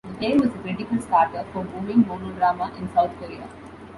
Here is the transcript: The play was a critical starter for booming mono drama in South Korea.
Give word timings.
The 0.03 0.13
play 0.17 0.33
was 0.35 0.49
a 0.49 0.57
critical 0.63 0.99
starter 0.99 1.45
for 1.53 1.63
booming 1.63 2.07
mono 2.07 2.31
drama 2.31 2.71
in 2.79 2.91
South 2.91 3.15
Korea. 3.19 3.47